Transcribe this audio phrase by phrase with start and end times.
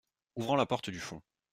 [0.35, 1.21] Ouvrant la porte du fond.